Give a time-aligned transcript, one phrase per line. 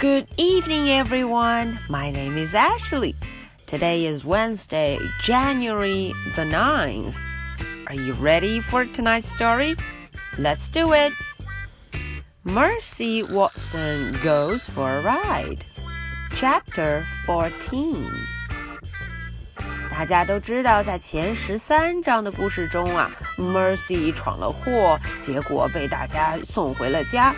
[0.00, 1.78] Good evening, everyone.
[1.88, 3.14] My name is Ashley.
[3.66, 7.14] Today is Wednesday, January the 9th.
[7.86, 9.76] Are you ready for tonight's story?
[10.38, 11.12] Let's do it.
[12.44, 15.64] Mercy Watson Goes for a Ride.
[16.34, 18.10] Chapter 14.
[19.90, 27.34] 大家都知道，在前十三章的故事中啊，Mercy 闯了祸，结果被大家送回了家。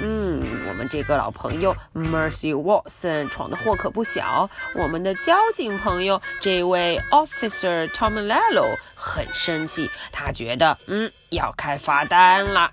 [0.00, 4.48] 嗯，我们这个老朋友 Mercy Watson 闯的祸可不小。
[4.74, 12.70] 我们的交警朋友这位 Officer Tomlello 很生气，他觉得嗯要开罚单了。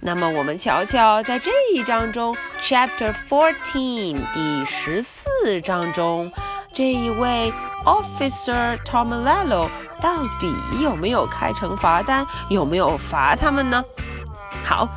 [0.00, 6.32] 那么我们瞧瞧，在这一章中，Chapter Fourteen 第十四章中，
[6.72, 7.52] 这一位。
[7.86, 9.70] Officer Tomlello
[10.02, 12.26] 到底有没有开成罚单？
[12.48, 13.84] 有没有罚他们呢？
[14.64, 14.88] 好，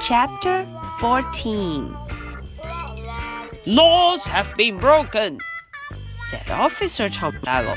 [0.00, 0.66] Chapter
[0.98, 1.94] Fourteen.
[3.66, 5.38] Laws have been broken,
[6.28, 7.76] said Officer Tomilello.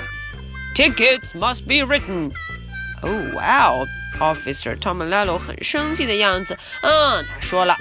[0.76, 2.32] Tickets must be written.
[3.04, 3.86] Oh wow,
[4.20, 6.58] Officer Tomilello 很生气的样子。
[6.82, 7.78] 嗯，他说了。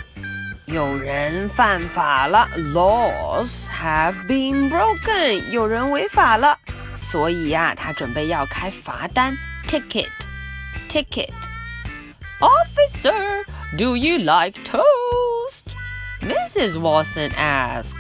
[0.66, 5.50] 有人犯法了，laws have been broken。
[5.50, 6.58] 有人违法了，
[6.96, 9.36] 所以呀、啊，他准备要开罚单
[9.68, 10.08] ，ticket。
[10.94, 11.30] ticket.
[12.40, 13.44] Officer,
[13.76, 15.68] do you like toast?
[16.22, 16.78] Mrs.
[16.80, 17.96] Watson asked.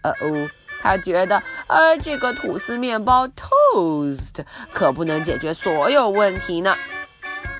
[0.02, 0.48] 呃哦。
[0.82, 6.74] 他觉得，呃，这个吐司面包 toast 可不能解决所有问题呢。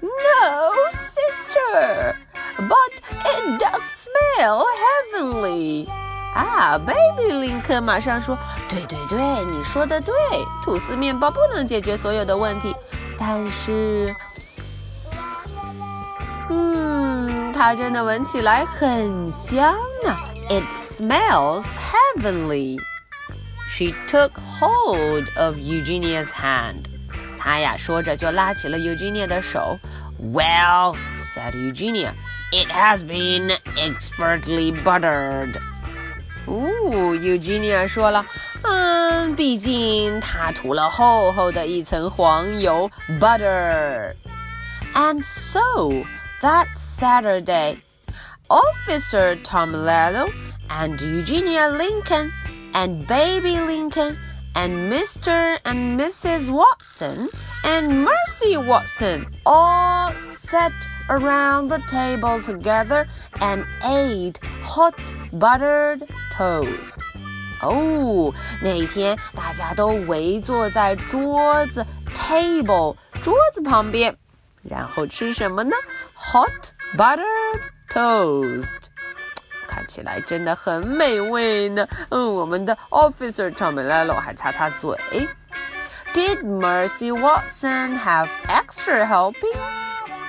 [0.00, 2.14] No, sister,
[2.56, 4.03] but it does
[4.44, 4.64] smell
[5.12, 5.88] heavenly.
[6.34, 10.14] 啊，Baby 林肯马上说：“对对对，你说的对，
[10.62, 12.74] 吐司面包不能解决所有的问题，
[13.18, 14.14] 但是，
[16.48, 19.74] 嗯，它真的闻起来很香
[20.04, 20.16] 呢。
[20.48, 21.74] It smells
[22.16, 22.78] heavenly.”
[23.68, 26.84] She took hold of Eugenia's hand.
[27.38, 29.78] 她呀说着就拉起了 Eugenia 的手。
[30.20, 32.12] Well, said Eugenia,
[32.51, 35.59] It has been expertly buttered.
[36.45, 37.87] 哦，Eugenia
[43.19, 44.15] butter."
[44.93, 46.05] And so
[46.41, 47.81] that Saturday,
[48.49, 50.31] Officer Tomilello
[50.69, 52.31] and Eugenia Lincoln
[52.73, 54.17] and baby Lincoln
[54.55, 55.57] and Mr.
[55.65, 56.49] and Mrs.
[56.49, 57.29] Watson
[57.64, 60.72] and Mercy Watson all sat
[61.08, 63.06] around the table together
[63.40, 64.94] and ate hot
[65.32, 66.06] buttered
[66.36, 66.98] toast.
[67.62, 68.32] 哦，
[68.62, 74.16] 那一天大家都围坐在桌子 table 桌子旁边，
[74.62, 75.76] 然后吃什么呢？
[76.14, 77.60] Hot buttered
[77.92, 78.78] toast。
[79.68, 81.86] 看起来真的很美味呢。
[82.08, 84.98] 嗯，我们的 Officer Tomello 还擦擦嘴。
[86.14, 89.72] Did Mercy Watson have extra helpings?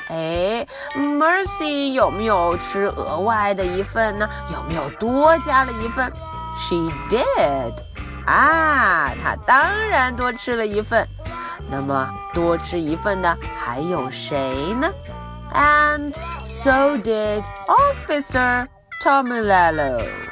[0.09, 4.29] 哎，Mercy 有没有吃额外的一份呢？
[4.53, 6.11] 有没有多加了一份？
[6.59, 6.75] She
[7.09, 7.73] did.
[8.25, 11.07] 啊，她当然多吃了一份。
[11.69, 14.89] 那么多吃一份的还有谁呢？
[15.53, 16.13] And
[16.43, 18.67] so did Officer
[19.01, 20.24] Tomello.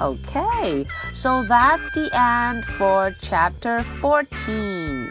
[0.00, 0.84] Okay,
[1.14, 5.10] so that's the end for chapter 14.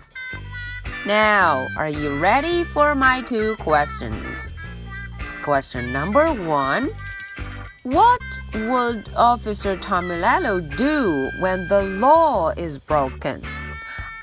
[1.07, 4.53] Now, are you ready for my two questions?
[5.43, 6.89] Question number one
[7.83, 8.21] What
[8.53, 13.41] would Officer Tomilello do when the law is broken?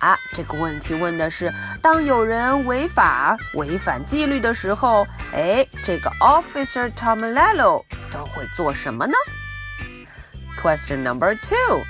[0.01, 9.15] 啊，这个问题问的是，当有人违法、违反纪律的时候，哎，这个 Officer Tomilello 都会做什么呢
[10.61, 11.83] ？Question number two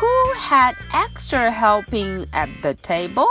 [0.00, 3.26] Who had extra helping at the table?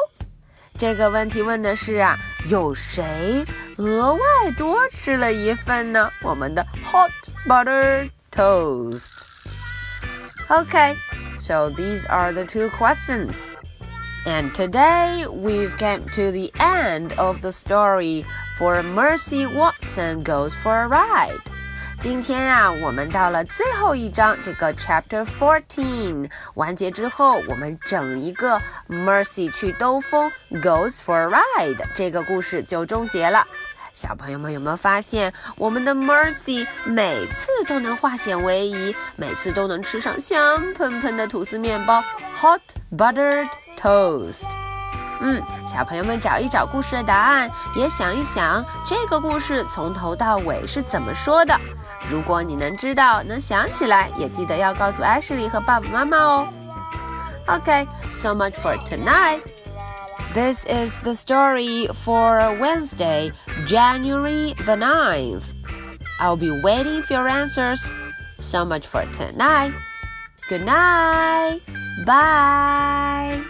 [0.78, 2.18] 这个问题问的是啊，
[2.48, 3.46] 有谁
[3.78, 4.22] 额外
[4.58, 6.12] 多吃了一份呢？
[6.22, 7.12] 我们的 hot
[7.48, 9.12] butter toast.
[10.50, 10.96] Okay,
[11.40, 13.48] so these are the two questions.
[14.26, 18.26] And today we've come to the end of the story
[18.58, 21.40] for Mercy Watson Goes for a Ride.
[22.03, 33.47] 今天啊，我们到了最后一章，这个 Chapter Fourteen 完结之后，我们整一个 Mercy 去兜风 Goes for a Ride 这个故事就终结了。
[33.93, 42.03] 小朋友们有没有发现，我们的 Mercy 每次都能化险为夷，每次都能吃上香喷喷的吐司面包
[42.35, 43.49] Hot Buttered
[43.81, 44.62] Toast。
[45.22, 51.60] 嗯，小朋友们找一找故事的答案，也想一想这个故事从头到尾是怎么说的。
[52.10, 56.48] 如果你能知道、能想起来，也记得要告诉 Ashley 和爸爸妈妈哦。
[57.48, 59.42] Okay, so much for tonight.
[60.34, 63.32] This is the story for Wednesday,
[63.66, 65.54] January the 9th.
[66.20, 67.92] I'll be waiting for your answers.
[68.40, 69.74] So much for tonight.
[70.50, 71.62] Good night.
[72.06, 73.42] Bye.